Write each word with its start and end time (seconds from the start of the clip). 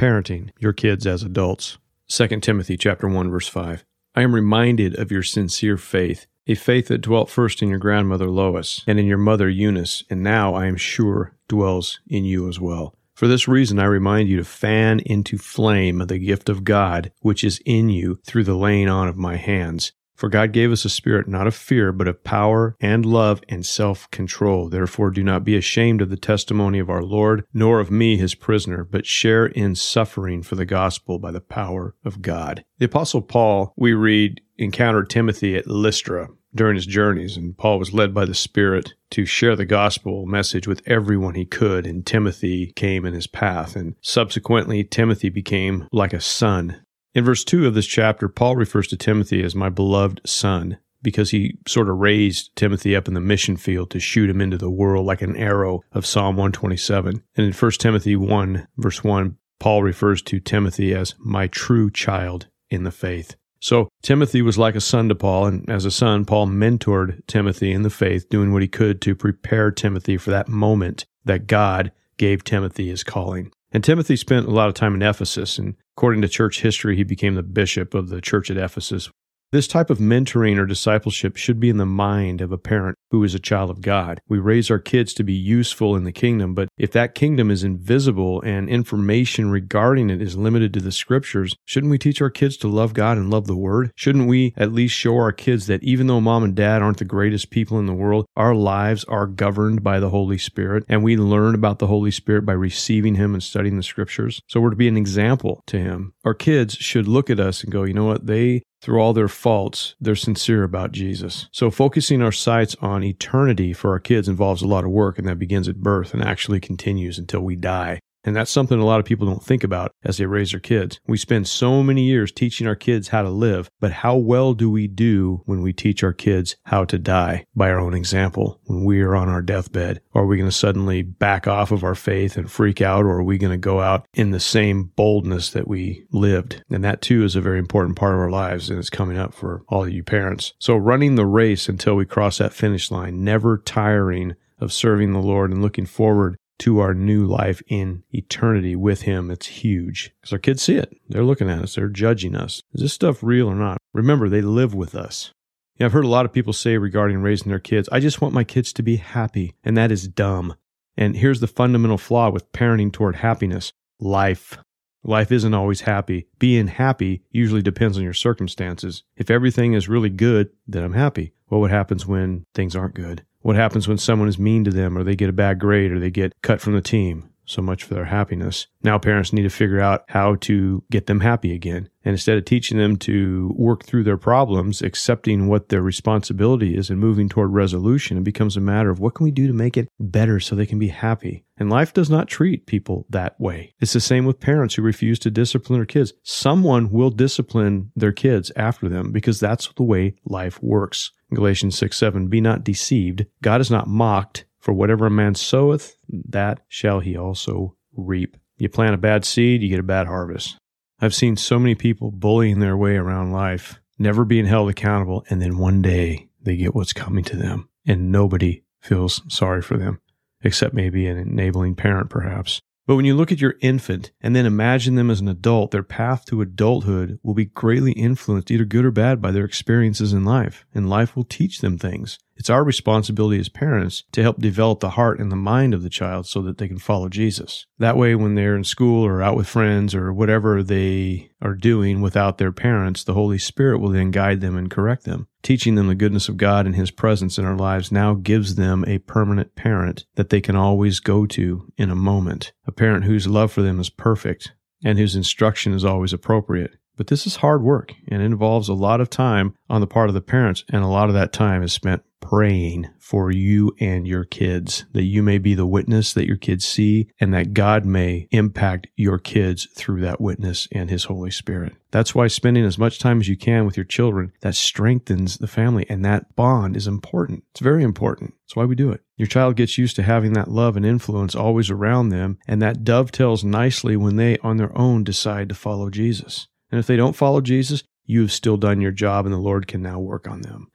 Parenting 0.00 0.48
your 0.58 0.72
kids 0.72 1.06
as 1.06 1.22
adults. 1.22 1.76
2 2.08 2.40
Timothy 2.40 2.78
chapter 2.78 3.06
1 3.06 3.30
verse 3.30 3.48
5. 3.48 3.84
I 4.14 4.22
am 4.22 4.34
reminded 4.34 4.98
of 4.98 5.12
your 5.12 5.22
sincere 5.22 5.76
faith, 5.76 6.26
a 6.46 6.54
faith 6.54 6.88
that 6.88 7.02
dwelt 7.02 7.28
first 7.28 7.60
in 7.60 7.68
your 7.68 7.78
grandmother 7.78 8.30
Lois 8.30 8.82
and 8.86 8.98
in 8.98 9.04
your 9.04 9.18
mother 9.18 9.46
Eunice, 9.46 10.02
and 10.08 10.22
now 10.22 10.54
I 10.54 10.68
am 10.68 10.76
sure 10.76 11.36
dwells 11.50 12.00
in 12.08 12.24
you 12.24 12.48
as 12.48 12.58
well. 12.58 12.94
For 13.14 13.28
this 13.28 13.46
reason, 13.46 13.78
I 13.78 13.84
remind 13.84 14.30
you 14.30 14.38
to 14.38 14.44
fan 14.44 15.00
into 15.00 15.36
flame 15.36 15.98
the 15.98 16.18
gift 16.18 16.48
of 16.48 16.64
God 16.64 17.12
which 17.20 17.44
is 17.44 17.60
in 17.66 17.90
you 17.90 18.20
through 18.24 18.44
the 18.44 18.56
laying 18.56 18.88
on 18.88 19.06
of 19.06 19.18
my 19.18 19.36
hands. 19.36 19.92
For 20.20 20.28
God 20.28 20.52
gave 20.52 20.70
us 20.70 20.84
a 20.84 20.90
spirit 20.90 21.28
not 21.28 21.46
of 21.46 21.54
fear, 21.54 21.92
but 21.92 22.06
of 22.06 22.22
power 22.22 22.76
and 22.78 23.06
love 23.06 23.40
and 23.48 23.64
self 23.64 24.10
control. 24.10 24.68
Therefore, 24.68 25.10
do 25.10 25.24
not 25.24 25.44
be 25.44 25.56
ashamed 25.56 26.02
of 26.02 26.10
the 26.10 26.18
testimony 26.18 26.78
of 26.78 26.90
our 26.90 27.02
Lord, 27.02 27.46
nor 27.54 27.80
of 27.80 27.90
me, 27.90 28.18
his 28.18 28.34
prisoner, 28.34 28.84
but 28.84 29.06
share 29.06 29.46
in 29.46 29.74
suffering 29.74 30.42
for 30.42 30.56
the 30.56 30.66
gospel 30.66 31.18
by 31.18 31.30
the 31.30 31.40
power 31.40 31.94
of 32.04 32.20
God. 32.20 32.66
The 32.76 32.84
Apostle 32.84 33.22
Paul, 33.22 33.72
we 33.78 33.94
read, 33.94 34.42
encountered 34.58 35.08
Timothy 35.08 35.56
at 35.56 35.66
Lystra 35.66 36.28
during 36.54 36.74
his 36.74 36.84
journeys, 36.84 37.38
and 37.38 37.56
Paul 37.56 37.78
was 37.78 37.94
led 37.94 38.12
by 38.12 38.26
the 38.26 38.34
Spirit 38.34 38.92
to 39.12 39.24
share 39.24 39.56
the 39.56 39.64
gospel 39.64 40.26
message 40.26 40.68
with 40.68 40.86
everyone 40.86 41.34
he 41.34 41.46
could, 41.46 41.86
and 41.86 42.04
Timothy 42.04 42.74
came 42.76 43.06
in 43.06 43.14
his 43.14 43.26
path. 43.26 43.74
And 43.74 43.94
subsequently, 44.02 44.84
Timothy 44.84 45.30
became 45.30 45.88
like 45.92 46.12
a 46.12 46.20
son 46.20 46.82
in 47.14 47.24
verse 47.24 47.44
2 47.44 47.66
of 47.66 47.74
this 47.74 47.86
chapter, 47.86 48.28
Paul 48.28 48.56
refers 48.56 48.86
to 48.88 48.96
Timothy 48.96 49.42
as 49.42 49.54
my 49.54 49.68
beloved 49.68 50.20
son 50.24 50.78
because 51.02 51.30
he 51.30 51.58
sort 51.66 51.88
of 51.88 51.96
raised 51.96 52.54
Timothy 52.56 52.94
up 52.94 53.08
in 53.08 53.14
the 53.14 53.20
mission 53.20 53.56
field 53.56 53.90
to 53.90 54.00
shoot 54.00 54.28
him 54.28 54.40
into 54.40 54.58
the 54.58 54.70
world 54.70 55.06
like 55.06 55.22
an 55.22 55.36
arrow 55.36 55.80
of 55.92 56.06
Psalm 56.06 56.36
127. 56.36 57.22
And 57.36 57.46
in 57.46 57.52
1 57.52 57.70
Timothy 57.72 58.16
1, 58.16 58.68
verse 58.76 59.02
1, 59.02 59.36
Paul 59.58 59.82
refers 59.82 60.22
to 60.22 60.40
Timothy 60.40 60.94
as 60.94 61.14
my 61.18 61.46
true 61.46 61.90
child 61.90 62.48
in 62.68 62.84
the 62.84 62.90
faith. 62.90 63.36
So 63.60 63.88
Timothy 64.02 64.40
was 64.40 64.56
like 64.56 64.74
a 64.74 64.80
son 64.80 65.08
to 65.10 65.14
Paul, 65.14 65.46
and 65.46 65.68
as 65.68 65.84
a 65.84 65.90
son, 65.90 66.24
Paul 66.24 66.46
mentored 66.46 67.26
Timothy 67.26 67.72
in 67.72 67.82
the 67.82 67.90
faith, 67.90 68.28
doing 68.30 68.52
what 68.52 68.62
he 68.62 68.68
could 68.68 69.02
to 69.02 69.14
prepare 69.14 69.70
Timothy 69.70 70.16
for 70.16 70.30
that 70.30 70.48
moment 70.48 71.04
that 71.26 71.46
God 71.46 71.92
gave 72.16 72.42
Timothy 72.42 72.88
his 72.88 73.04
calling. 73.04 73.52
And 73.72 73.84
Timothy 73.84 74.16
spent 74.16 74.46
a 74.46 74.50
lot 74.50 74.68
of 74.68 74.74
time 74.74 74.94
in 74.94 75.02
Ephesus, 75.02 75.58
and 75.58 75.76
according 75.96 76.22
to 76.22 76.28
church 76.28 76.62
history, 76.62 76.96
he 76.96 77.04
became 77.04 77.34
the 77.34 77.42
bishop 77.42 77.94
of 77.94 78.08
the 78.08 78.20
church 78.20 78.50
at 78.50 78.56
Ephesus, 78.56 79.10
this 79.52 79.66
type 79.66 79.90
of 79.90 79.98
mentoring 79.98 80.58
or 80.58 80.66
discipleship 80.66 81.36
should 81.36 81.58
be 81.58 81.68
in 81.68 81.76
the 81.76 81.86
mind 81.86 82.40
of 82.40 82.52
a 82.52 82.58
parent 82.58 82.96
who 83.10 83.24
is 83.24 83.34
a 83.34 83.40
child 83.40 83.68
of 83.68 83.80
God. 83.80 84.20
We 84.28 84.38
raise 84.38 84.70
our 84.70 84.78
kids 84.78 85.12
to 85.14 85.24
be 85.24 85.32
useful 85.32 85.96
in 85.96 86.04
the 86.04 86.12
kingdom, 86.12 86.54
but 86.54 86.68
if 86.78 86.92
that 86.92 87.16
kingdom 87.16 87.50
is 87.50 87.64
invisible 87.64 88.40
and 88.42 88.68
information 88.68 89.50
regarding 89.50 90.08
it 90.08 90.22
is 90.22 90.36
limited 90.36 90.72
to 90.74 90.80
the 90.80 90.92
scriptures, 90.92 91.56
shouldn't 91.64 91.90
we 91.90 91.98
teach 91.98 92.22
our 92.22 92.30
kids 92.30 92.56
to 92.58 92.68
love 92.68 92.94
God 92.94 93.18
and 93.18 93.30
love 93.30 93.48
the 93.48 93.56
word? 93.56 93.90
Shouldn't 93.96 94.28
we 94.28 94.54
at 94.56 94.72
least 94.72 94.94
show 94.94 95.16
our 95.16 95.32
kids 95.32 95.66
that 95.66 95.82
even 95.82 96.06
though 96.06 96.20
mom 96.20 96.44
and 96.44 96.54
dad 96.54 96.80
aren't 96.82 96.98
the 96.98 97.04
greatest 97.04 97.50
people 97.50 97.78
in 97.80 97.86
the 97.86 97.94
world, 97.94 98.26
our 98.36 98.54
lives 98.54 99.04
are 99.04 99.26
governed 99.26 99.82
by 99.82 99.98
the 99.98 100.10
Holy 100.10 100.38
Spirit 100.38 100.84
and 100.88 101.02
we 101.02 101.16
learn 101.16 101.56
about 101.56 101.80
the 101.80 101.88
Holy 101.88 102.12
Spirit 102.12 102.46
by 102.46 102.52
receiving 102.52 103.16
Him 103.16 103.34
and 103.34 103.42
studying 103.42 103.76
the 103.76 103.82
scriptures? 103.82 104.40
So 104.48 104.60
we're 104.60 104.70
to 104.70 104.76
be 104.76 104.88
an 104.88 104.96
example 104.96 105.62
to 105.66 105.78
Him. 105.78 106.12
Our 106.24 106.34
kids 106.34 106.74
should 106.74 107.08
look 107.08 107.30
at 107.30 107.40
us 107.40 107.64
and 107.64 107.72
go, 107.72 107.82
you 107.82 107.94
know 107.94 108.04
what? 108.04 108.26
They 108.26 108.62
through 108.80 109.00
all 109.00 109.12
their 109.12 109.28
faults, 109.28 109.94
they're 110.00 110.16
sincere 110.16 110.62
about 110.64 110.92
Jesus. 110.92 111.48
So 111.52 111.70
focusing 111.70 112.22
our 112.22 112.32
sights 112.32 112.76
on 112.80 113.04
eternity 113.04 113.72
for 113.72 113.90
our 113.90 114.00
kids 114.00 114.28
involves 114.28 114.62
a 114.62 114.66
lot 114.66 114.84
of 114.84 114.90
work, 114.90 115.18
and 115.18 115.28
that 115.28 115.38
begins 115.38 115.68
at 115.68 115.76
birth 115.82 116.14
and 116.14 116.22
actually 116.22 116.60
continues 116.60 117.18
until 117.18 117.40
we 117.40 117.56
die. 117.56 118.00
And 118.24 118.36
that's 118.36 118.50
something 118.50 118.78
a 118.78 118.84
lot 118.84 119.00
of 119.00 119.06
people 119.06 119.26
don't 119.26 119.44
think 119.44 119.64
about 119.64 119.92
as 120.04 120.18
they 120.18 120.26
raise 120.26 120.50
their 120.50 120.60
kids. 120.60 121.00
We 121.06 121.16
spend 121.16 121.48
so 121.48 121.82
many 121.82 122.04
years 122.04 122.32
teaching 122.32 122.66
our 122.66 122.74
kids 122.76 123.08
how 123.08 123.22
to 123.22 123.30
live, 123.30 123.70
but 123.80 123.92
how 123.92 124.16
well 124.16 124.54
do 124.54 124.70
we 124.70 124.86
do 124.88 125.42
when 125.46 125.62
we 125.62 125.72
teach 125.72 126.04
our 126.04 126.12
kids 126.12 126.56
how 126.64 126.84
to 126.84 126.98
die 126.98 127.44
by 127.54 127.70
our 127.70 127.80
own 127.80 127.94
example 127.94 128.60
when 128.64 128.84
we 128.84 129.00
are 129.00 129.16
on 129.16 129.28
our 129.28 129.42
deathbed? 129.42 130.00
Are 130.14 130.26
we 130.26 130.36
going 130.36 130.50
to 130.50 130.56
suddenly 130.56 131.02
back 131.02 131.46
off 131.46 131.72
of 131.72 131.84
our 131.84 131.94
faith 131.94 132.36
and 132.36 132.50
freak 132.50 132.80
out, 132.80 133.04
or 133.04 133.18
are 133.18 133.24
we 133.24 133.38
going 133.38 133.52
to 133.52 133.56
go 133.56 133.80
out 133.80 134.06
in 134.14 134.30
the 134.30 134.40
same 134.40 134.84
boldness 134.96 135.50
that 135.50 135.68
we 135.68 136.04
lived? 136.12 136.62
And 136.70 136.84
that 136.84 137.02
too 137.02 137.24
is 137.24 137.36
a 137.36 137.40
very 137.40 137.58
important 137.58 137.96
part 137.96 138.14
of 138.14 138.20
our 138.20 138.30
lives, 138.30 138.68
and 138.68 138.78
it's 138.78 138.90
coming 138.90 139.16
up 139.16 139.32
for 139.32 139.62
all 139.68 139.84
of 139.84 139.90
you 139.90 140.02
parents. 140.02 140.52
So 140.58 140.76
running 140.76 141.14
the 141.14 141.26
race 141.26 141.68
until 141.68 141.94
we 141.94 142.04
cross 142.04 142.38
that 142.38 142.52
finish 142.52 142.90
line, 142.90 143.24
never 143.24 143.58
tiring 143.58 144.34
of 144.60 144.72
serving 144.72 145.12
the 145.12 145.20
Lord 145.20 145.50
and 145.50 145.62
looking 145.62 145.86
forward 145.86 146.36
to 146.60 146.78
our 146.78 146.94
new 146.94 147.24
life 147.24 147.62
in 147.68 148.02
eternity 148.10 148.76
with 148.76 149.02
Him. 149.02 149.30
It's 149.30 149.46
huge 149.46 150.12
because 150.20 150.32
our 150.32 150.38
kids 150.38 150.62
see 150.62 150.76
it. 150.76 150.96
They're 151.08 151.24
looking 151.24 151.50
at 151.50 151.62
us, 151.62 151.74
they're 151.74 151.88
judging 151.88 152.34
us. 152.34 152.62
Is 152.72 152.82
this 152.82 152.92
stuff 152.92 153.22
real 153.22 153.48
or 153.48 153.54
not? 153.54 153.78
Remember, 153.92 154.28
they 154.28 154.42
live 154.42 154.74
with 154.74 154.94
us. 154.94 155.32
Yeah, 155.76 155.86
I've 155.86 155.92
heard 155.92 156.04
a 156.04 156.08
lot 156.08 156.26
of 156.26 156.32
people 156.32 156.52
say 156.52 156.76
regarding 156.76 157.22
raising 157.22 157.48
their 157.48 157.58
kids, 157.58 157.88
I 157.90 158.00
just 158.00 158.20
want 158.20 158.34
my 158.34 158.44
kids 158.44 158.72
to 158.74 158.82
be 158.82 158.96
happy, 158.96 159.54
and 159.64 159.76
that 159.76 159.90
is 159.90 160.06
dumb. 160.06 160.54
And 160.96 161.16
here's 161.16 161.40
the 161.40 161.46
fundamental 161.46 161.96
flaw 161.96 162.30
with 162.30 162.52
parenting 162.52 162.92
toward 162.92 163.16
happiness 163.16 163.72
life. 163.98 164.58
Life 165.02 165.32
isn't 165.32 165.54
always 165.54 165.82
happy. 165.82 166.28
Being 166.38 166.66
happy 166.66 167.22
usually 167.30 167.62
depends 167.62 167.96
on 167.96 168.04
your 168.04 168.12
circumstances. 168.12 169.02
If 169.16 169.30
everything 169.30 169.72
is 169.72 169.88
really 169.88 170.10
good, 170.10 170.50
then 170.66 170.84
I'm 170.84 170.92
happy. 170.92 171.32
Well, 171.48 171.60
what 171.60 171.70
happens 171.70 172.06
when 172.06 172.44
things 172.54 172.76
aren't 172.76 172.94
good? 172.94 173.24
What 173.42 173.56
happens 173.56 173.88
when 173.88 173.98
someone 173.98 174.28
is 174.28 174.38
mean 174.38 174.64
to 174.64 174.70
them 174.70 174.96
or 174.96 175.02
they 175.02 175.16
get 175.16 175.30
a 175.30 175.34
bad 175.34 175.58
grade 175.58 175.92
or 175.92 175.98
they 175.98 176.10
get 176.10 176.34
cut 176.42 176.60
from 176.60 176.74
the 176.74 176.82
team? 176.82 177.30
So 177.46 177.62
much 177.62 177.82
for 177.82 177.94
their 177.94 178.04
happiness. 178.04 178.68
Now 178.84 178.96
parents 178.96 179.32
need 179.32 179.42
to 179.42 179.50
figure 179.50 179.80
out 179.80 180.04
how 180.06 180.36
to 180.36 180.84
get 180.88 181.06
them 181.06 181.18
happy 181.18 181.52
again. 181.52 181.88
And 182.04 182.12
instead 182.12 182.38
of 182.38 182.44
teaching 182.44 182.78
them 182.78 182.96
to 182.98 183.52
work 183.56 183.82
through 183.82 184.04
their 184.04 184.16
problems, 184.16 184.82
accepting 184.82 185.48
what 185.48 185.68
their 185.68 185.82
responsibility 185.82 186.76
is 186.76 186.90
and 186.90 187.00
moving 187.00 187.28
toward 187.28 187.52
resolution, 187.52 188.18
it 188.18 188.22
becomes 188.22 188.56
a 188.56 188.60
matter 188.60 188.88
of 188.88 189.00
what 189.00 189.14
can 189.14 189.24
we 189.24 189.32
do 189.32 189.48
to 189.48 189.52
make 189.52 189.76
it 189.76 189.88
better 189.98 190.38
so 190.38 190.54
they 190.54 190.64
can 190.64 190.78
be 190.78 190.88
happy. 190.88 191.44
And 191.56 191.68
life 191.68 191.92
does 191.92 192.08
not 192.08 192.28
treat 192.28 192.66
people 192.66 193.04
that 193.10 193.40
way. 193.40 193.74
It's 193.80 193.94
the 193.94 194.00
same 194.00 194.26
with 194.26 194.38
parents 194.38 194.76
who 194.76 194.82
refuse 194.82 195.18
to 195.20 195.30
discipline 195.30 195.80
their 195.80 195.86
kids. 195.86 196.12
Someone 196.22 196.90
will 196.92 197.10
discipline 197.10 197.90
their 197.96 198.12
kids 198.12 198.52
after 198.54 198.88
them 198.88 199.10
because 199.10 199.40
that's 199.40 199.72
the 199.72 199.82
way 199.82 200.14
life 200.24 200.62
works. 200.62 201.10
Galatians 201.32 201.76
6 201.78 201.96
7, 201.96 202.28
be 202.28 202.40
not 202.40 202.64
deceived. 202.64 203.26
God 203.42 203.60
is 203.60 203.70
not 203.70 203.88
mocked. 203.88 204.44
For 204.58 204.74
whatever 204.74 205.06
a 205.06 205.10
man 205.10 205.34
soweth, 205.34 205.96
that 206.10 206.60
shall 206.68 207.00
he 207.00 207.16
also 207.16 207.76
reap. 207.96 208.36
You 208.58 208.68
plant 208.68 208.94
a 208.94 208.98
bad 208.98 209.24
seed, 209.24 209.62
you 209.62 209.70
get 209.70 209.80
a 209.80 209.82
bad 209.82 210.06
harvest. 210.06 210.58
I've 211.00 211.14
seen 211.14 211.36
so 211.36 211.58
many 211.58 211.74
people 211.74 212.10
bullying 212.10 212.60
their 212.60 212.76
way 212.76 212.96
around 212.96 213.32
life, 213.32 213.80
never 213.98 214.22
being 214.24 214.44
held 214.44 214.68
accountable, 214.68 215.24
and 215.30 215.40
then 215.40 215.56
one 215.56 215.80
day 215.80 216.28
they 216.42 216.56
get 216.56 216.74
what's 216.74 216.92
coming 216.92 217.24
to 217.24 217.36
them, 217.36 217.70
and 217.86 218.12
nobody 218.12 218.62
feels 218.80 219.22
sorry 219.28 219.62
for 219.62 219.78
them, 219.78 219.98
except 220.42 220.74
maybe 220.74 221.06
an 221.06 221.16
enabling 221.16 221.74
parent, 221.74 222.10
perhaps. 222.10 222.60
But 222.90 222.96
when 222.96 223.04
you 223.04 223.14
look 223.14 223.30
at 223.30 223.40
your 223.40 223.54
infant 223.60 224.10
and 224.20 224.34
then 224.34 224.46
imagine 224.46 224.96
them 224.96 225.10
as 225.10 225.20
an 225.20 225.28
adult, 225.28 225.70
their 225.70 225.84
path 225.84 226.24
to 226.24 226.42
adulthood 226.42 227.20
will 227.22 227.34
be 227.34 227.44
greatly 227.44 227.92
influenced, 227.92 228.50
either 228.50 228.64
good 228.64 228.84
or 228.84 228.90
bad, 228.90 229.22
by 229.22 229.30
their 229.30 229.44
experiences 229.44 230.12
in 230.12 230.24
life. 230.24 230.66
And 230.74 230.90
life 230.90 231.14
will 231.14 231.22
teach 231.22 231.60
them 231.60 231.78
things. 231.78 232.18
It's 232.40 232.48
our 232.48 232.64
responsibility 232.64 233.38
as 233.38 233.50
parents 233.50 234.04
to 234.12 234.22
help 234.22 234.38
develop 234.38 234.80
the 234.80 234.88
heart 234.88 235.20
and 235.20 235.30
the 235.30 235.36
mind 235.36 235.74
of 235.74 235.82
the 235.82 235.90
child 235.90 236.26
so 236.26 236.40
that 236.40 236.56
they 236.56 236.68
can 236.68 236.78
follow 236.78 237.10
Jesus. 237.10 237.66
That 237.78 237.98
way, 237.98 238.14
when 238.14 238.34
they're 238.34 238.56
in 238.56 238.64
school 238.64 239.04
or 239.04 239.20
out 239.20 239.36
with 239.36 239.46
friends 239.46 239.94
or 239.94 240.10
whatever 240.10 240.62
they 240.62 241.32
are 241.42 241.52
doing 241.52 242.00
without 242.00 242.38
their 242.38 242.50
parents, 242.50 243.04
the 243.04 243.12
Holy 243.12 243.36
Spirit 243.36 243.80
will 243.80 243.90
then 243.90 244.10
guide 244.10 244.40
them 244.40 244.56
and 244.56 244.70
correct 244.70 245.04
them. 245.04 245.28
Teaching 245.42 245.74
them 245.74 245.88
the 245.88 245.94
goodness 245.94 246.30
of 246.30 246.38
God 246.38 246.64
and 246.64 246.76
His 246.76 246.90
presence 246.90 247.36
in 247.36 247.44
our 247.44 247.56
lives 247.56 247.92
now 247.92 248.14
gives 248.14 248.54
them 248.54 248.86
a 248.86 249.00
permanent 249.00 249.54
parent 249.54 250.06
that 250.14 250.30
they 250.30 250.40
can 250.40 250.56
always 250.56 250.98
go 250.98 251.26
to 251.26 251.70
in 251.76 251.90
a 251.90 251.94
moment. 251.94 252.54
A 252.66 252.72
parent 252.72 253.04
whose 253.04 253.26
love 253.26 253.52
for 253.52 253.60
them 253.60 253.78
is 253.78 253.90
perfect 253.90 254.52
and 254.82 254.98
whose 254.98 255.14
instruction 255.14 255.74
is 255.74 255.84
always 255.84 256.14
appropriate. 256.14 256.78
But 257.00 257.06
this 257.06 257.26
is 257.26 257.36
hard 257.36 257.62
work 257.62 257.94
and 258.08 258.20
involves 258.20 258.68
a 258.68 258.74
lot 258.74 259.00
of 259.00 259.08
time 259.08 259.54
on 259.70 259.80
the 259.80 259.86
part 259.86 260.10
of 260.10 260.14
the 260.14 260.20
parents, 260.20 260.64
and 260.68 260.84
a 260.84 260.86
lot 260.86 261.08
of 261.08 261.14
that 261.14 261.32
time 261.32 261.62
is 261.62 261.72
spent 261.72 262.02
praying 262.20 262.90
for 262.98 263.30
you 263.30 263.74
and 263.80 264.06
your 264.06 264.24
kids, 264.24 264.84
that 264.92 265.04
you 265.04 265.22
may 265.22 265.38
be 265.38 265.54
the 265.54 265.64
witness 265.64 266.12
that 266.12 266.26
your 266.26 266.36
kids 266.36 266.66
see, 266.66 267.08
and 267.18 267.32
that 267.32 267.54
God 267.54 267.86
may 267.86 268.28
impact 268.32 268.88
your 268.96 269.18
kids 269.18 269.66
through 269.74 270.02
that 270.02 270.20
witness 270.20 270.68
and 270.72 270.90
His 270.90 271.04
Holy 271.04 271.30
Spirit. 271.30 271.72
That's 271.90 272.14
why 272.14 272.26
spending 272.26 272.66
as 272.66 272.76
much 272.76 272.98
time 272.98 273.18
as 273.20 273.28
you 273.28 273.36
can 273.36 273.64
with 273.64 273.78
your 273.78 273.84
children, 273.84 274.32
that 274.42 274.54
strengthens 274.54 275.38
the 275.38 275.48
family, 275.48 275.86
and 275.88 276.04
that 276.04 276.36
bond 276.36 276.76
is 276.76 276.86
important. 276.86 277.44
It's 277.52 277.60
very 277.60 277.82
important. 277.82 278.34
That's 278.44 278.56
why 278.56 278.66
we 278.66 278.74
do 278.74 278.92
it. 278.92 279.00
Your 279.16 279.26
child 279.26 279.56
gets 279.56 279.78
used 279.78 279.96
to 279.96 280.02
having 280.02 280.34
that 280.34 280.50
love 280.50 280.76
and 280.76 280.84
influence 280.84 281.34
always 281.34 281.70
around 281.70 282.10
them, 282.10 282.38
and 282.46 282.60
that 282.60 282.84
dovetails 282.84 283.42
nicely 283.42 283.96
when 283.96 284.16
they, 284.16 284.36
on 284.38 284.58
their 284.58 284.76
own, 284.76 285.02
decide 285.02 285.48
to 285.48 285.54
follow 285.54 285.88
Jesus. 285.88 286.46
And 286.70 286.78
if 286.78 286.86
they 286.86 286.96
don't 286.96 287.16
follow 287.16 287.40
Jesus, 287.40 287.82
you 288.04 288.22
have 288.22 288.32
still 288.32 288.56
done 288.56 288.80
your 288.80 288.92
job 288.92 289.26
and 289.26 289.34
the 289.34 289.38
Lord 289.38 289.66
can 289.66 289.82
now 289.82 289.98
work 289.98 290.28
on 290.28 290.42
them. 290.42 290.70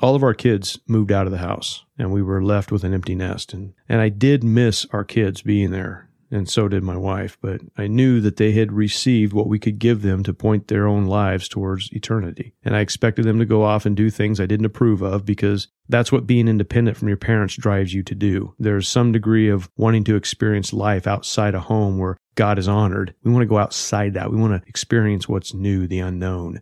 All 0.00 0.14
of 0.14 0.22
our 0.22 0.34
kids 0.34 0.78
moved 0.86 1.10
out 1.10 1.26
of 1.26 1.32
the 1.32 1.38
house 1.38 1.84
and 1.98 2.12
we 2.12 2.22
were 2.22 2.42
left 2.42 2.70
with 2.70 2.84
an 2.84 2.92
empty 2.92 3.14
nest. 3.14 3.52
And, 3.52 3.74
and 3.88 4.00
I 4.00 4.10
did 4.10 4.44
miss 4.44 4.86
our 4.92 5.04
kids 5.04 5.42
being 5.42 5.70
there. 5.70 6.10
And 6.36 6.48
so 6.48 6.68
did 6.68 6.82
my 6.82 6.96
wife, 6.96 7.38
but 7.40 7.60
I 7.76 7.86
knew 7.86 8.20
that 8.20 8.36
they 8.36 8.52
had 8.52 8.72
received 8.72 9.32
what 9.32 9.48
we 9.48 9.58
could 9.58 9.78
give 9.78 10.02
them 10.02 10.22
to 10.24 10.34
point 10.34 10.68
their 10.68 10.86
own 10.86 11.06
lives 11.06 11.48
towards 11.48 11.92
eternity. 11.92 12.52
And 12.62 12.76
I 12.76 12.80
expected 12.80 13.24
them 13.24 13.38
to 13.38 13.44
go 13.44 13.62
off 13.62 13.86
and 13.86 13.96
do 13.96 14.10
things 14.10 14.38
I 14.38 14.46
didn't 14.46 14.66
approve 14.66 15.02
of 15.02 15.24
because 15.24 15.68
that's 15.88 16.12
what 16.12 16.26
being 16.26 16.48
independent 16.48 16.96
from 16.96 17.08
your 17.08 17.16
parents 17.16 17.56
drives 17.56 17.94
you 17.94 18.02
to 18.04 18.14
do. 18.14 18.54
There's 18.58 18.88
some 18.88 19.12
degree 19.12 19.48
of 19.48 19.70
wanting 19.76 20.04
to 20.04 20.16
experience 20.16 20.72
life 20.72 21.06
outside 21.06 21.54
a 21.54 21.60
home 21.60 21.98
where 21.98 22.16
God 22.34 22.58
is 22.58 22.68
honored. 22.68 23.14
We 23.24 23.32
want 23.32 23.42
to 23.42 23.46
go 23.46 23.58
outside 23.58 24.14
that. 24.14 24.30
We 24.30 24.36
want 24.36 24.62
to 24.62 24.68
experience 24.68 25.28
what's 25.28 25.54
new, 25.54 25.86
the 25.86 26.00
unknown. 26.00 26.60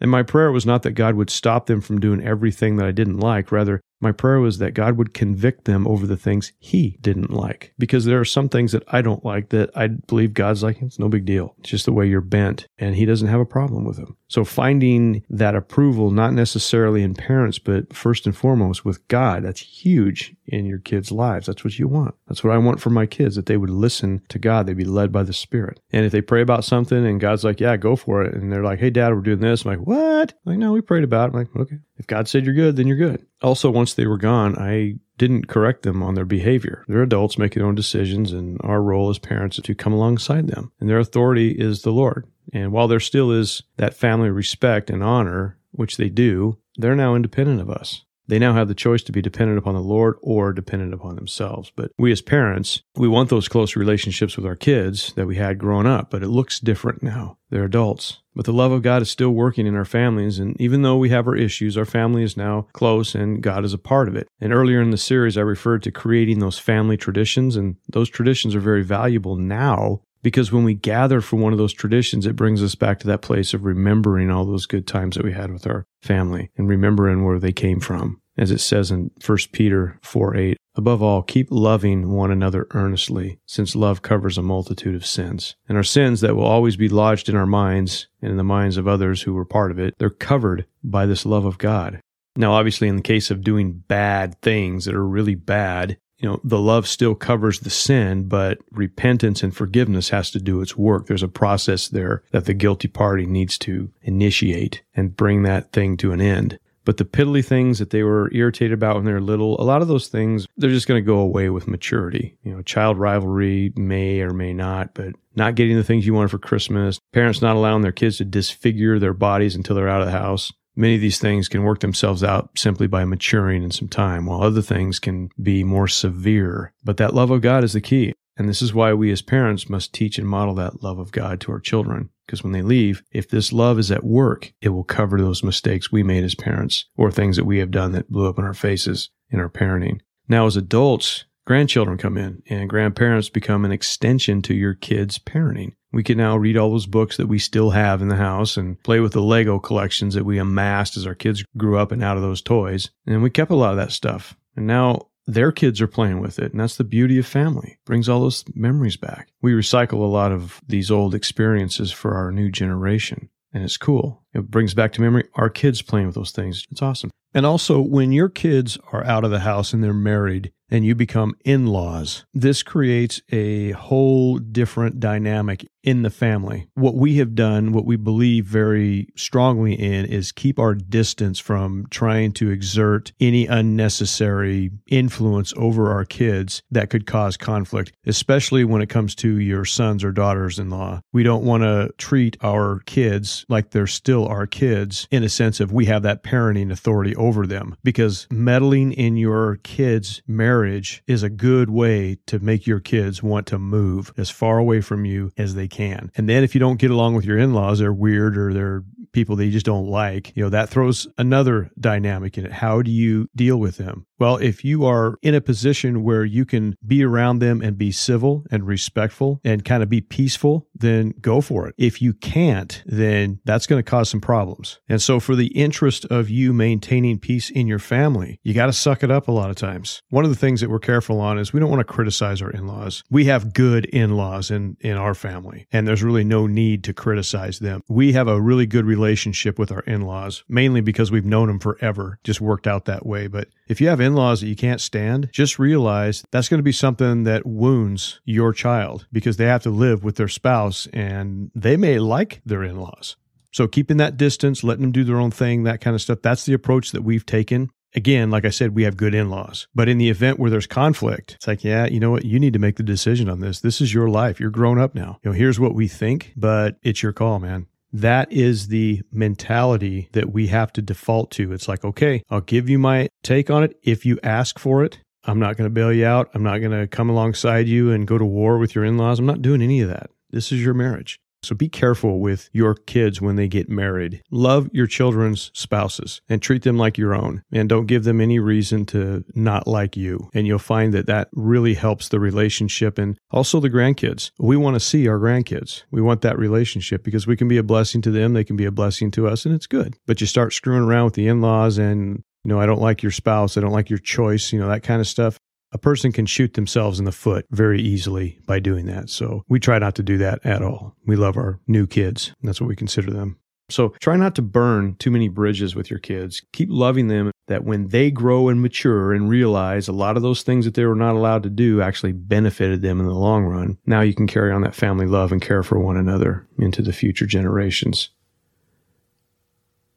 And 0.00 0.10
my 0.10 0.24
prayer 0.24 0.50
was 0.50 0.66
not 0.66 0.82
that 0.82 0.92
God 0.92 1.14
would 1.14 1.30
stop 1.30 1.66
them 1.66 1.80
from 1.80 2.00
doing 2.00 2.24
everything 2.24 2.74
that 2.76 2.86
I 2.86 2.90
didn't 2.90 3.20
like. 3.20 3.52
Rather, 3.52 3.80
my 4.02 4.12
prayer 4.12 4.40
was 4.40 4.58
that 4.58 4.74
God 4.74 4.96
would 4.96 5.14
convict 5.14 5.64
them 5.64 5.86
over 5.86 6.06
the 6.06 6.16
things 6.16 6.52
He 6.58 6.98
didn't 7.00 7.30
like. 7.30 7.72
Because 7.78 8.04
there 8.04 8.20
are 8.20 8.24
some 8.24 8.48
things 8.48 8.72
that 8.72 8.82
I 8.88 9.00
don't 9.02 9.24
like 9.24 9.50
that 9.50 9.70
I 9.76 9.88
believe 9.88 10.34
God's 10.34 10.62
like, 10.62 10.82
it's 10.82 10.98
no 10.98 11.08
big 11.08 11.24
deal. 11.24 11.54
It's 11.60 11.70
just 11.70 11.86
the 11.86 11.92
way 11.92 12.06
you're 12.06 12.20
bent, 12.20 12.66
and 12.78 12.96
He 12.96 13.06
doesn't 13.06 13.28
have 13.28 13.40
a 13.40 13.46
problem 13.46 13.84
with 13.84 13.96
them. 13.96 14.16
So 14.28 14.44
finding 14.44 15.24
that 15.28 15.54
approval, 15.54 16.10
not 16.10 16.32
necessarily 16.32 17.02
in 17.02 17.14
parents, 17.14 17.58
but 17.58 17.94
first 17.94 18.26
and 18.26 18.36
foremost 18.36 18.84
with 18.84 19.06
God, 19.08 19.44
that's 19.44 19.60
huge 19.60 20.34
in 20.46 20.64
your 20.64 20.78
kids' 20.78 21.12
lives. 21.12 21.46
That's 21.46 21.64
what 21.64 21.78
you 21.78 21.86
want. 21.86 22.14
That's 22.26 22.42
what 22.42 22.52
I 22.52 22.58
want 22.58 22.80
for 22.80 22.90
my 22.90 23.06
kids, 23.06 23.36
that 23.36 23.46
they 23.46 23.56
would 23.58 23.70
listen 23.70 24.22
to 24.28 24.38
God. 24.38 24.66
They'd 24.66 24.76
be 24.76 24.84
led 24.84 25.12
by 25.12 25.22
the 25.22 25.32
Spirit. 25.32 25.80
And 25.92 26.04
if 26.04 26.12
they 26.12 26.22
pray 26.22 26.40
about 26.40 26.64
something 26.64 27.06
and 27.06 27.20
God's 27.20 27.44
like, 27.44 27.60
yeah, 27.60 27.76
go 27.76 27.94
for 27.94 28.22
it. 28.22 28.34
And 28.34 28.50
they're 28.50 28.64
like, 28.64 28.78
hey, 28.78 28.90
dad, 28.90 29.12
we're 29.12 29.20
doing 29.20 29.40
this. 29.40 29.64
I'm 29.64 29.72
like, 29.72 29.86
what? 29.86 30.32
I'm 30.32 30.52
like, 30.52 30.58
no, 30.58 30.72
we 30.72 30.80
prayed 30.80 31.04
about 31.04 31.28
it. 31.28 31.34
I'm 31.34 31.40
like, 31.40 31.56
okay. 31.56 31.78
If 32.02 32.08
God 32.08 32.26
said 32.26 32.44
you're 32.44 32.52
good, 32.52 32.74
then 32.74 32.88
you're 32.88 32.96
good. 32.96 33.24
Also, 33.42 33.70
once 33.70 33.94
they 33.94 34.08
were 34.08 34.18
gone, 34.18 34.58
I 34.58 34.94
didn't 35.18 35.46
correct 35.46 35.84
them 35.84 36.02
on 36.02 36.16
their 36.16 36.24
behavior. 36.24 36.84
They're 36.88 37.04
adults 37.04 37.38
making 37.38 37.60
their 37.60 37.68
own 37.68 37.76
decisions, 37.76 38.32
and 38.32 38.58
our 38.64 38.82
role 38.82 39.08
as 39.08 39.20
parents 39.20 39.56
is 39.56 39.62
to 39.62 39.74
come 39.76 39.92
alongside 39.92 40.48
them. 40.48 40.72
And 40.80 40.90
their 40.90 40.98
authority 40.98 41.52
is 41.52 41.82
the 41.82 41.92
Lord. 41.92 42.26
And 42.52 42.72
while 42.72 42.88
there 42.88 42.98
still 42.98 43.30
is 43.30 43.62
that 43.76 43.94
family 43.94 44.30
respect 44.30 44.90
and 44.90 45.00
honor, 45.00 45.60
which 45.70 45.96
they 45.96 46.08
do, 46.08 46.58
they're 46.76 46.96
now 46.96 47.14
independent 47.14 47.60
of 47.60 47.70
us. 47.70 48.04
They 48.28 48.38
now 48.38 48.54
have 48.54 48.68
the 48.68 48.74
choice 48.74 49.02
to 49.04 49.12
be 49.12 49.22
dependent 49.22 49.58
upon 49.58 49.74
the 49.74 49.80
Lord 49.80 50.16
or 50.22 50.52
dependent 50.52 50.94
upon 50.94 51.16
themselves. 51.16 51.72
But 51.74 51.92
we 51.98 52.12
as 52.12 52.22
parents, 52.22 52.82
we 52.96 53.08
want 53.08 53.30
those 53.30 53.48
close 53.48 53.76
relationships 53.76 54.36
with 54.36 54.46
our 54.46 54.56
kids 54.56 55.12
that 55.14 55.26
we 55.26 55.36
had 55.36 55.58
growing 55.58 55.86
up, 55.86 56.10
but 56.10 56.22
it 56.22 56.28
looks 56.28 56.60
different 56.60 57.02
now. 57.02 57.38
They're 57.50 57.64
adults. 57.64 58.20
But 58.34 58.46
the 58.46 58.52
love 58.52 58.72
of 58.72 58.82
God 58.82 59.02
is 59.02 59.10
still 59.10 59.30
working 59.30 59.66
in 59.66 59.74
our 59.74 59.84
families. 59.84 60.38
And 60.38 60.58
even 60.58 60.82
though 60.82 60.96
we 60.96 61.10
have 61.10 61.26
our 61.26 61.36
issues, 61.36 61.76
our 61.76 61.84
family 61.84 62.22
is 62.22 62.36
now 62.36 62.66
close 62.72 63.14
and 63.14 63.42
God 63.42 63.64
is 63.64 63.74
a 63.74 63.78
part 63.78 64.08
of 64.08 64.16
it. 64.16 64.26
And 64.40 64.54
earlier 64.54 64.80
in 64.80 64.90
the 64.90 64.96
series, 64.96 65.36
I 65.36 65.42
referred 65.42 65.82
to 65.82 65.90
creating 65.90 66.38
those 66.38 66.58
family 66.58 66.96
traditions. 66.96 67.56
And 67.56 67.76
those 67.88 68.08
traditions 68.08 68.54
are 68.54 68.60
very 68.60 68.82
valuable 68.82 69.36
now 69.36 70.00
because 70.22 70.52
when 70.52 70.64
we 70.64 70.74
gather 70.74 71.20
for 71.20 71.36
one 71.36 71.52
of 71.52 71.58
those 71.58 71.72
traditions, 71.72 72.26
it 72.26 72.36
brings 72.36 72.62
us 72.62 72.74
back 72.74 73.00
to 73.00 73.06
that 73.08 73.22
place 73.22 73.54
of 73.54 73.64
remembering 73.64 74.30
all 74.30 74.44
those 74.44 74.66
good 74.66 74.86
times 74.86 75.16
that 75.16 75.24
we 75.24 75.32
had 75.32 75.52
with 75.52 75.66
our 75.66 75.84
family 76.02 76.50
and 76.56 76.68
remembering 76.68 77.24
where 77.24 77.38
they 77.38 77.52
came 77.52 77.80
from. 77.80 78.20
As 78.38 78.50
it 78.50 78.60
says 78.60 78.90
in 78.90 79.10
1 79.24 79.38
Peter 79.52 79.98
4 80.02 80.36
8, 80.36 80.56
above 80.74 81.02
all, 81.02 81.22
keep 81.22 81.48
loving 81.50 82.12
one 82.12 82.30
another 82.30 82.66
earnestly, 82.70 83.38
since 83.46 83.76
love 83.76 84.00
covers 84.00 84.38
a 84.38 84.42
multitude 84.42 84.94
of 84.94 85.04
sins. 85.04 85.54
And 85.68 85.76
our 85.76 85.84
sins 85.84 86.22
that 86.22 86.34
will 86.34 86.46
always 86.46 86.76
be 86.76 86.88
lodged 86.88 87.28
in 87.28 87.36
our 87.36 87.46
minds 87.46 88.06
and 88.22 88.30
in 88.30 88.38
the 88.38 88.44
minds 88.44 88.78
of 88.78 88.88
others 88.88 89.22
who 89.22 89.34
were 89.34 89.44
part 89.44 89.70
of 89.70 89.78
it, 89.78 89.94
they're 89.98 90.08
covered 90.08 90.64
by 90.82 91.04
this 91.04 91.26
love 91.26 91.44
of 91.44 91.58
God. 91.58 92.00
Now, 92.34 92.54
obviously, 92.54 92.88
in 92.88 92.96
the 92.96 93.02
case 93.02 93.30
of 93.30 93.42
doing 93.42 93.82
bad 93.86 94.40
things 94.40 94.86
that 94.86 94.94
are 94.94 95.06
really 95.06 95.34
bad, 95.34 95.98
you 96.22 96.28
know, 96.28 96.40
the 96.44 96.60
love 96.60 96.86
still 96.86 97.16
covers 97.16 97.60
the 97.60 97.70
sin, 97.70 98.28
but 98.28 98.58
repentance 98.70 99.42
and 99.42 99.54
forgiveness 99.54 100.10
has 100.10 100.30
to 100.30 100.38
do 100.38 100.60
its 100.60 100.76
work. 100.76 101.06
There's 101.06 101.24
a 101.24 101.28
process 101.28 101.88
there 101.88 102.22
that 102.30 102.44
the 102.44 102.54
guilty 102.54 102.86
party 102.86 103.26
needs 103.26 103.58
to 103.58 103.90
initiate 104.02 104.82
and 104.94 105.16
bring 105.16 105.42
that 105.42 105.72
thing 105.72 105.96
to 105.98 106.12
an 106.12 106.20
end. 106.20 106.60
But 106.84 106.96
the 106.96 107.04
piddly 107.04 107.44
things 107.44 107.78
that 107.80 107.90
they 107.90 108.02
were 108.02 108.30
irritated 108.32 108.72
about 108.72 108.96
when 108.96 109.04
they 109.04 109.12
were 109.12 109.20
little, 109.20 109.60
a 109.60 109.62
lot 109.62 109.82
of 109.82 109.88
those 109.88 110.08
things, 110.08 110.46
they're 110.56 110.70
just 110.70 110.88
going 110.88 111.02
to 111.02 111.06
go 111.06 111.18
away 111.18 111.50
with 111.50 111.68
maturity. 111.68 112.36
You 112.42 112.54
know, 112.54 112.62
child 112.62 112.98
rivalry 112.98 113.72
may 113.76 114.20
or 114.20 114.30
may 114.30 114.52
not, 114.52 114.94
but 114.94 115.14
not 115.34 115.54
getting 115.56 115.76
the 115.76 115.84
things 115.84 116.06
you 116.06 116.14
wanted 116.14 116.30
for 116.30 116.38
Christmas, 116.38 117.00
parents 117.12 117.42
not 117.42 117.56
allowing 117.56 117.82
their 117.82 117.92
kids 117.92 118.18
to 118.18 118.24
disfigure 118.24 118.98
their 118.98 119.14
bodies 119.14 119.56
until 119.56 119.74
they're 119.74 119.88
out 119.88 120.02
of 120.02 120.06
the 120.06 120.12
house, 120.12 120.52
Many 120.74 120.94
of 120.94 121.00
these 121.00 121.18
things 121.18 121.48
can 121.48 121.64
work 121.64 121.80
themselves 121.80 122.24
out 122.24 122.58
simply 122.58 122.86
by 122.86 123.04
maturing 123.04 123.62
in 123.62 123.70
some 123.70 123.88
time, 123.88 124.26
while 124.26 124.42
other 124.42 124.62
things 124.62 124.98
can 124.98 125.28
be 125.40 125.64
more 125.64 125.88
severe. 125.88 126.72
But 126.82 126.96
that 126.96 127.14
love 127.14 127.30
of 127.30 127.42
God 127.42 127.62
is 127.64 127.74
the 127.74 127.80
key. 127.80 128.14
And 128.36 128.48
this 128.48 128.62
is 128.62 128.72
why 128.72 128.94
we 128.94 129.12
as 129.12 129.20
parents 129.20 129.68
must 129.68 129.92
teach 129.92 130.18
and 130.18 130.26
model 130.26 130.54
that 130.54 130.82
love 130.82 130.98
of 130.98 131.12
God 131.12 131.40
to 131.42 131.52
our 131.52 131.60
children. 131.60 132.08
Because 132.24 132.42
when 132.42 132.52
they 132.52 132.62
leave, 132.62 133.02
if 133.12 133.28
this 133.28 133.52
love 133.52 133.78
is 133.78 133.90
at 133.90 134.04
work, 134.04 134.54
it 134.62 134.70
will 134.70 134.84
cover 134.84 135.20
those 135.20 135.42
mistakes 135.42 135.92
we 135.92 136.02
made 136.02 136.24
as 136.24 136.34
parents 136.34 136.86
or 136.96 137.10
things 137.10 137.36
that 137.36 137.44
we 137.44 137.58
have 137.58 137.70
done 137.70 137.92
that 137.92 138.10
blew 138.10 138.28
up 138.28 138.38
in 138.38 138.44
our 138.44 138.54
faces 138.54 139.10
in 139.30 139.38
our 139.38 139.50
parenting. 139.50 140.00
Now, 140.28 140.46
as 140.46 140.56
adults, 140.56 141.24
grandchildren 141.46 141.98
come 141.98 142.16
in 142.16 142.42
and 142.48 142.70
grandparents 142.70 143.28
become 143.28 143.64
an 143.66 143.72
extension 143.72 144.40
to 144.42 144.54
your 144.54 144.74
kids' 144.74 145.18
parenting. 145.18 145.74
We 145.92 146.02
can 146.02 146.16
now 146.16 146.36
read 146.36 146.56
all 146.56 146.70
those 146.70 146.86
books 146.86 147.18
that 147.18 147.26
we 147.26 147.38
still 147.38 147.70
have 147.70 148.00
in 148.00 148.08
the 148.08 148.16
house 148.16 148.56
and 148.56 148.82
play 148.82 149.00
with 149.00 149.12
the 149.12 149.22
Lego 149.22 149.58
collections 149.58 150.14
that 150.14 150.24
we 150.24 150.38
amassed 150.38 150.96
as 150.96 151.06
our 151.06 151.14
kids 151.14 151.44
grew 151.56 151.78
up 151.78 151.92
and 151.92 152.02
out 152.02 152.16
of 152.16 152.22
those 152.22 152.40
toys. 152.40 152.90
And 153.06 153.22
we 153.22 153.30
kept 153.30 153.50
a 153.50 153.56
lot 153.56 153.72
of 153.72 153.76
that 153.76 153.92
stuff. 153.92 154.36
And 154.56 154.66
now 154.66 155.08
their 155.26 155.52
kids 155.52 155.80
are 155.80 155.86
playing 155.86 156.20
with 156.20 156.38
it. 156.38 156.52
And 156.52 156.60
that's 156.60 156.76
the 156.76 156.84
beauty 156.84 157.18
of 157.18 157.26
family. 157.26 157.78
Brings 157.84 158.08
all 158.08 158.20
those 158.20 158.44
memories 158.54 158.96
back. 158.96 159.28
We 159.42 159.52
recycle 159.52 160.00
a 160.00 160.06
lot 160.06 160.32
of 160.32 160.60
these 160.66 160.90
old 160.90 161.14
experiences 161.14 161.92
for 161.92 162.14
our 162.14 162.32
new 162.32 162.50
generation. 162.50 163.28
And 163.52 163.62
it's 163.62 163.76
cool. 163.76 164.21
It 164.34 164.50
brings 164.50 164.74
back 164.74 164.92
to 164.92 165.00
memory 165.00 165.28
our 165.34 165.50
kids 165.50 165.82
playing 165.82 166.06
with 166.06 166.14
those 166.14 166.32
things. 166.32 166.66
It's 166.70 166.82
awesome. 166.82 167.10
And 167.34 167.46
also, 167.46 167.80
when 167.80 168.12
your 168.12 168.28
kids 168.28 168.78
are 168.92 169.04
out 169.04 169.24
of 169.24 169.30
the 169.30 169.40
house 169.40 169.72
and 169.72 169.82
they're 169.82 169.94
married, 169.94 170.52
and 170.72 170.86
you 170.86 170.94
become 170.94 171.36
in 171.44 171.66
laws. 171.66 172.24
This 172.32 172.62
creates 172.62 173.20
a 173.30 173.72
whole 173.72 174.38
different 174.38 174.98
dynamic 174.98 175.66
in 175.82 176.00
the 176.00 176.10
family. 176.10 176.66
What 176.74 176.94
we 176.94 177.16
have 177.16 177.34
done, 177.34 177.72
what 177.72 177.84
we 177.84 177.96
believe 177.96 178.46
very 178.46 179.08
strongly 179.14 179.74
in, 179.74 180.06
is 180.06 180.32
keep 180.32 180.58
our 180.58 180.74
distance 180.74 181.38
from 181.38 181.86
trying 181.90 182.32
to 182.34 182.50
exert 182.50 183.12
any 183.20 183.46
unnecessary 183.46 184.70
influence 184.86 185.52
over 185.56 185.90
our 185.90 186.06
kids 186.06 186.62
that 186.70 186.88
could 186.88 187.06
cause 187.06 187.36
conflict, 187.36 187.92
especially 188.06 188.64
when 188.64 188.80
it 188.80 188.88
comes 188.88 189.14
to 189.16 189.38
your 189.38 189.66
sons 189.66 190.02
or 190.02 190.12
daughters 190.12 190.58
in 190.58 190.70
law. 190.70 191.00
We 191.12 191.22
don't 191.22 191.44
want 191.44 191.64
to 191.64 191.92
treat 191.98 192.38
our 192.42 192.80
kids 192.86 193.44
like 193.50 193.70
they're 193.70 193.86
still 193.86 194.21
our 194.26 194.46
kids 194.46 195.06
in 195.10 195.22
a 195.22 195.28
sense 195.28 195.60
of 195.60 195.72
we 195.72 195.86
have 195.86 196.02
that 196.02 196.22
parenting 196.22 196.70
authority 196.70 197.14
over 197.16 197.46
them 197.46 197.76
because 197.82 198.26
meddling 198.30 198.92
in 198.92 199.16
your 199.16 199.56
kids' 199.62 200.22
marriage 200.26 201.02
is 201.06 201.22
a 201.22 201.30
good 201.30 201.70
way 201.70 202.18
to 202.26 202.38
make 202.38 202.66
your 202.66 202.80
kids 202.80 203.22
want 203.22 203.46
to 203.46 203.58
move 203.58 204.12
as 204.16 204.30
far 204.30 204.58
away 204.58 204.80
from 204.80 205.04
you 205.04 205.32
as 205.36 205.54
they 205.54 205.68
can. 205.68 206.10
And 206.16 206.28
then 206.28 206.44
if 206.44 206.54
you 206.54 206.58
don't 206.58 206.80
get 206.80 206.90
along 206.90 207.14
with 207.14 207.24
your 207.24 207.38
in 207.38 207.54
laws, 207.54 207.78
they're 207.78 207.92
weird 207.92 208.36
or 208.36 208.52
they're 208.52 208.84
people 209.12 209.36
that 209.36 209.44
you 209.44 209.52
just 209.52 209.66
don't 209.66 209.86
like, 209.86 210.34
you 210.36 210.42
know, 210.42 210.48
that 210.48 210.68
throws 210.68 211.06
another 211.18 211.70
dynamic 211.78 212.38
in 212.38 212.46
it. 212.46 212.52
How 212.52 212.82
do 212.82 212.90
you 212.90 213.28
deal 213.36 213.58
with 213.58 213.76
them? 213.76 214.06
Well, 214.22 214.36
if 214.36 214.64
you 214.64 214.84
are 214.84 215.18
in 215.20 215.34
a 215.34 215.40
position 215.40 216.04
where 216.04 216.24
you 216.24 216.44
can 216.44 216.76
be 216.86 217.02
around 217.02 217.40
them 217.40 217.60
and 217.60 217.76
be 217.76 217.90
civil 217.90 218.46
and 218.52 218.64
respectful 218.64 219.40
and 219.42 219.64
kind 219.64 219.82
of 219.82 219.88
be 219.88 220.00
peaceful, 220.00 220.68
then 220.72 221.12
go 221.20 221.40
for 221.40 221.66
it. 221.66 221.74
If 221.76 222.00
you 222.00 222.14
can't, 222.14 222.84
then 222.86 223.40
that's 223.44 223.66
going 223.66 223.82
to 223.82 223.90
cause 223.90 224.08
some 224.08 224.20
problems. 224.20 224.78
And 224.88 225.02
so, 225.02 225.18
for 225.18 225.34
the 225.34 225.48
interest 225.48 226.04
of 226.04 226.30
you 226.30 226.52
maintaining 226.52 227.18
peace 227.18 227.50
in 227.50 227.66
your 227.66 227.80
family, 227.80 228.38
you 228.44 228.54
got 228.54 228.66
to 228.66 228.72
suck 228.72 229.02
it 229.02 229.10
up 229.10 229.26
a 229.26 229.32
lot 229.32 229.50
of 229.50 229.56
times. 229.56 230.04
One 230.10 230.22
of 230.22 230.30
the 230.30 230.36
things 230.36 230.60
that 230.60 230.70
we're 230.70 230.78
careful 230.78 231.20
on 231.20 231.36
is 231.36 231.52
we 231.52 231.58
don't 231.58 231.70
want 231.70 231.80
to 231.80 231.92
criticize 231.92 232.40
our 232.40 232.50
in 232.50 232.68
laws. 232.68 233.02
We 233.10 233.24
have 233.24 233.52
good 233.52 233.86
in 233.86 234.16
laws 234.16 234.52
in, 234.52 234.76
in 234.82 234.96
our 234.96 235.14
family, 235.14 235.66
and 235.72 235.88
there's 235.88 236.04
really 236.04 236.22
no 236.22 236.46
need 236.46 236.84
to 236.84 236.94
criticize 236.94 237.58
them. 237.58 237.82
We 237.88 238.12
have 238.12 238.28
a 238.28 238.40
really 238.40 238.66
good 238.66 238.84
relationship 238.84 239.58
with 239.58 239.72
our 239.72 239.80
in 239.80 240.02
laws, 240.02 240.44
mainly 240.48 240.80
because 240.80 241.10
we've 241.10 241.26
known 241.26 241.48
them 241.48 241.58
forever, 241.58 242.20
just 242.22 242.40
worked 242.40 242.68
out 242.68 242.84
that 242.84 243.04
way. 243.04 243.26
But 243.26 243.48
if 243.72 243.80
you 243.80 243.88
have 243.88 244.00
in 244.00 244.14
laws 244.14 244.42
that 244.42 244.48
you 244.48 244.54
can't 244.54 244.82
stand, 244.82 245.30
just 245.32 245.58
realize 245.58 246.22
that's 246.30 246.50
going 246.50 246.58
to 246.58 246.62
be 246.62 246.72
something 246.72 247.24
that 247.24 247.46
wounds 247.46 248.20
your 248.26 248.52
child 248.52 249.06
because 249.10 249.38
they 249.38 249.46
have 249.46 249.62
to 249.62 249.70
live 249.70 250.04
with 250.04 250.16
their 250.16 250.28
spouse 250.28 250.86
and 250.92 251.50
they 251.54 251.78
may 251.78 251.98
like 251.98 252.42
their 252.44 252.62
in 252.62 252.78
laws. 252.78 253.16
So 253.50 253.66
keeping 253.66 253.96
that 253.96 254.18
distance, 254.18 254.62
letting 254.62 254.82
them 254.82 254.92
do 254.92 255.04
their 255.04 255.16
own 255.16 255.30
thing, 255.30 255.62
that 255.62 255.80
kind 255.80 255.94
of 255.94 256.02
stuff, 256.02 256.18
that's 256.22 256.44
the 256.44 256.52
approach 256.52 256.92
that 256.92 257.02
we've 257.02 257.24
taken. 257.24 257.70
Again, 257.94 258.30
like 258.30 258.44
I 258.44 258.50
said, 258.50 258.74
we 258.74 258.84
have 258.84 258.96
good 258.96 259.14
in 259.14 259.30
laws. 259.30 259.68
But 259.74 259.88
in 259.88 259.96
the 259.96 260.10
event 260.10 260.38
where 260.38 260.50
there's 260.50 260.66
conflict, 260.66 261.34
it's 261.36 261.46
like, 261.46 261.64
yeah, 261.64 261.86
you 261.86 261.98
know 261.98 262.10
what? 262.10 262.26
You 262.26 262.38
need 262.38 262.52
to 262.52 262.58
make 262.58 262.76
the 262.76 262.82
decision 262.82 263.30
on 263.30 263.40
this. 263.40 263.60
This 263.60 263.80
is 263.80 263.94
your 263.94 264.08
life. 264.08 264.38
You're 264.38 264.50
grown 264.50 264.78
up 264.78 264.94
now. 264.94 265.18
You 265.22 265.30
know, 265.30 265.36
here's 265.36 265.58
what 265.58 265.74
we 265.74 265.88
think, 265.88 266.34
but 266.36 266.76
it's 266.82 267.02
your 267.02 267.12
call, 267.14 267.38
man. 267.38 267.68
That 267.92 268.32
is 268.32 268.68
the 268.68 269.02
mentality 269.12 270.08
that 270.12 270.32
we 270.32 270.46
have 270.46 270.72
to 270.74 270.82
default 270.82 271.30
to. 271.32 271.52
It's 271.52 271.68
like, 271.68 271.84
okay, 271.84 272.22
I'll 272.30 272.40
give 272.40 272.68
you 272.68 272.78
my 272.78 273.08
take 273.22 273.50
on 273.50 273.62
it 273.64 273.78
if 273.82 274.06
you 274.06 274.18
ask 274.22 274.58
for 274.58 274.82
it. 274.82 274.98
I'm 275.24 275.38
not 275.38 275.56
going 275.56 275.66
to 275.66 275.74
bail 275.74 275.92
you 275.92 276.06
out. 276.06 276.30
I'm 276.34 276.42
not 276.42 276.58
going 276.58 276.72
to 276.72 276.86
come 276.86 277.08
alongside 277.08 277.68
you 277.68 277.92
and 277.92 278.08
go 278.08 278.18
to 278.18 278.24
war 278.24 278.58
with 278.58 278.74
your 278.74 278.84
in 278.84 278.96
laws. 278.96 279.18
I'm 279.18 279.26
not 279.26 279.42
doing 279.42 279.62
any 279.62 279.80
of 279.80 279.88
that. 279.88 280.10
This 280.30 280.50
is 280.50 280.64
your 280.64 280.74
marriage. 280.74 281.20
So 281.42 281.54
be 281.54 281.68
careful 281.68 282.20
with 282.20 282.48
your 282.52 282.74
kids 282.74 283.20
when 283.20 283.36
they 283.36 283.48
get 283.48 283.68
married. 283.68 284.22
Love 284.30 284.68
your 284.72 284.86
children's 284.86 285.50
spouses 285.54 286.20
and 286.28 286.40
treat 286.40 286.62
them 286.62 286.78
like 286.78 286.96
your 286.96 287.14
own 287.14 287.42
and 287.52 287.68
don't 287.68 287.86
give 287.86 288.04
them 288.04 288.20
any 288.20 288.38
reason 288.38 288.86
to 288.86 289.24
not 289.34 289.66
like 289.66 289.96
you. 289.96 290.30
And 290.34 290.46
you'll 290.46 290.58
find 290.58 290.94
that 290.94 291.06
that 291.06 291.28
really 291.32 291.74
helps 291.74 292.08
the 292.08 292.20
relationship 292.20 292.96
and 292.98 293.18
also 293.30 293.58
the 293.58 293.70
grandkids. 293.70 294.30
We 294.38 294.56
want 294.56 294.74
to 294.74 294.80
see 294.80 295.08
our 295.08 295.18
grandkids. 295.18 295.82
We 295.90 296.00
want 296.00 296.20
that 296.22 296.38
relationship 296.38 297.02
because 297.02 297.26
we 297.26 297.36
can 297.36 297.48
be 297.48 297.58
a 297.58 297.62
blessing 297.62 298.02
to 298.02 298.10
them. 298.10 298.34
They 298.34 298.44
can 298.44 298.56
be 298.56 298.64
a 298.64 298.70
blessing 298.70 299.10
to 299.12 299.26
us 299.26 299.44
and 299.44 299.54
it's 299.54 299.66
good. 299.66 299.96
But 300.06 300.20
you 300.20 300.26
start 300.26 300.52
screwing 300.52 300.84
around 300.84 301.06
with 301.06 301.14
the 301.14 301.26
in-laws 301.26 301.78
and 301.78 302.22
you 302.44 302.48
know, 302.48 302.60
I 302.60 302.66
don't 302.66 302.80
like 302.80 303.02
your 303.02 303.12
spouse. 303.12 303.56
I 303.56 303.60
don't 303.60 303.72
like 303.72 303.88
your 303.88 304.00
choice, 304.00 304.52
you 304.52 304.58
know, 304.58 304.68
that 304.68 304.82
kind 304.82 305.00
of 305.00 305.06
stuff 305.06 305.38
a 305.72 305.78
person 305.78 306.12
can 306.12 306.26
shoot 306.26 306.54
themselves 306.54 306.98
in 306.98 307.04
the 307.04 307.12
foot 307.12 307.46
very 307.50 307.80
easily 307.80 308.38
by 308.46 308.60
doing 308.60 308.86
that. 308.86 309.10
So 309.10 309.42
we 309.48 309.58
try 309.58 309.78
not 309.78 309.94
to 309.96 310.02
do 310.02 310.18
that 310.18 310.44
at 310.44 310.62
all. 310.62 310.96
We 311.06 311.16
love 311.16 311.36
our 311.36 311.60
new 311.66 311.86
kids. 311.86 312.32
That's 312.42 312.60
what 312.60 312.68
we 312.68 312.76
consider 312.76 313.10
them. 313.10 313.38
So 313.70 313.94
try 314.00 314.16
not 314.16 314.34
to 314.34 314.42
burn 314.42 314.96
too 314.96 315.10
many 315.10 315.28
bridges 315.28 315.74
with 315.74 315.90
your 315.90 315.98
kids. 315.98 316.42
Keep 316.52 316.68
loving 316.70 317.08
them 317.08 317.30
that 317.48 317.64
when 317.64 317.88
they 317.88 318.10
grow 318.10 318.48
and 318.48 318.60
mature 318.60 319.12
and 319.12 319.28
realize 319.28 319.88
a 319.88 319.92
lot 319.92 320.16
of 320.16 320.22
those 320.22 320.42
things 320.42 320.64
that 320.66 320.74
they 320.74 320.84
were 320.84 320.94
not 320.94 321.14
allowed 321.14 321.42
to 321.44 321.50
do 321.50 321.80
actually 321.80 322.12
benefited 322.12 322.82
them 322.82 323.00
in 323.00 323.06
the 323.06 323.14
long 323.14 323.44
run, 323.44 323.78
now 323.86 324.02
you 324.02 324.14
can 324.14 324.26
carry 324.26 324.52
on 324.52 324.62
that 324.62 324.74
family 324.74 325.06
love 325.06 325.32
and 325.32 325.40
care 325.40 325.62
for 325.62 325.78
one 325.78 325.96
another 325.96 326.46
into 326.58 326.82
the 326.82 326.92
future 326.92 327.26
generations. 327.26 328.10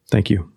Thank 0.10 0.29
you. 0.29 0.54